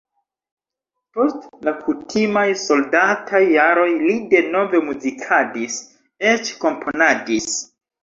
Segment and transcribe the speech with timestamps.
[1.17, 5.81] Post la kutimaj soldataj jaroj li denove muzikadis,
[6.35, 7.57] eĉ komponadis.